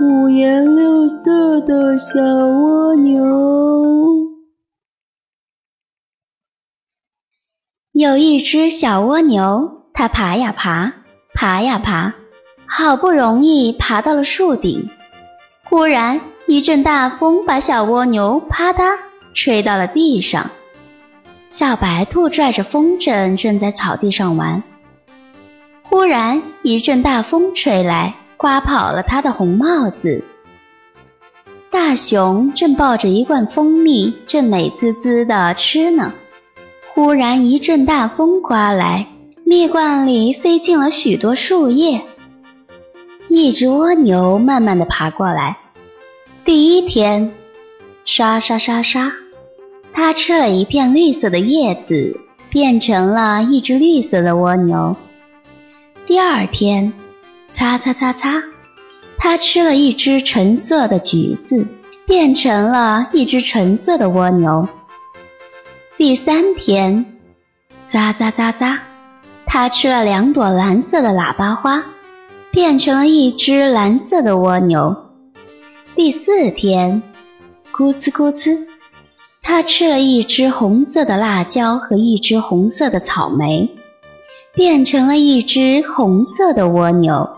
[0.00, 3.24] 五颜六色的小蜗牛。
[7.92, 10.92] 有一只小蜗牛，它爬呀爬，
[11.34, 12.14] 爬呀爬，
[12.66, 14.90] 好不容易爬到了树顶。
[15.64, 18.98] 忽然一阵大风把小蜗牛啪嗒
[19.34, 20.50] 吹到了地上。
[21.48, 24.62] 小白兔拽着风筝正在草地上玩。
[25.82, 30.24] 忽然一阵大风吹来，刮跑了他的红帽子。
[31.70, 36.14] 大熊正抱着一罐蜂蜜，正美滋滋地吃呢。
[36.94, 39.06] 忽然一阵大风刮来，
[39.44, 42.00] 蜜罐里飞进了许多树叶。
[43.28, 45.58] 一只蜗牛慢慢地爬过来。
[46.44, 47.34] 第一天，
[48.04, 49.12] 沙沙沙沙，
[49.92, 54.96] 它吃了一片绿色的叶子，变成了一只绿色的蜗牛。
[56.06, 56.94] 第二天，
[57.58, 58.44] 擦擦擦擦，
[59.18, 61.66] 它吃了一只橙色的橘子，
[62.06, 64.68] 变成了一只橙色的蜗牛。
[65.96, 67.18] 第三天，
[67.88, 68.78] 咂咂咂咂，
[69.44, 71.82] 它吃了两朵蓝色的喇叭花，
[72.52, 74.96] 变成了一只蓝色的蜗牛。
[75.96, 77.02] 第四天，
[77.72, 78.68] 咕哧咕哧，
[79.42, 83.74] 它吃了一只红色的辣椒和一只红色的草莓。
[84.54, 87.37] 变成了一只红色的蜗牛。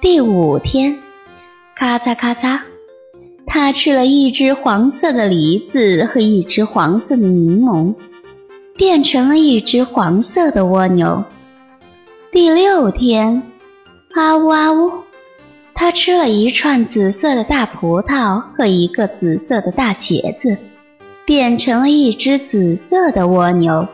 [0.00, 0.98] 第五天，
[1.76, 2.60] 咔嚓咔嚓，
[3.46, 7.94] 它吃了一只黄色的梨子和一只黄色的柠檬，
[8.78, 11.24] 变成了一只黄色的蜗牛。
[12.32, 13.42] 第六天，
[14.14, 14.90] 啊呜啊呜，
[15.74, 20.56] 它吃了一串紫色的大葡萄和一个紫色的大茄子，
[21.26, 23.86] 变成了一只紫色的蜗牛。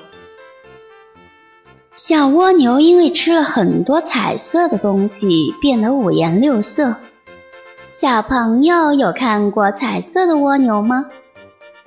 [1.97, 6.97] 小蜗牛因为吃了很多彩色的东西，变得五颜六色。
[7.89, 11.07] 小朋友有看过彩色的蜗牛吗？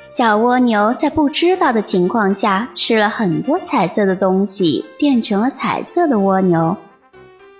[0.07, 6.77] 小蜗牛在不知道的情况下吃了很多彩色的东西，变成了彩色的蜗牛。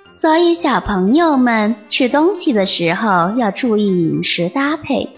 [0.10, 5.10] 所以小朋友们吃东西的时候要注意饮食搭配，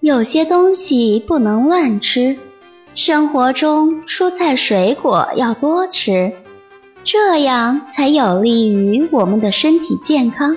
[0.00, 2.38] 有些东西不能乱吃。
[2.94, 6.32] 生活中蔬菜水果要多吃。
[7.04, 10.56] 这样才有利于我们的身体健康。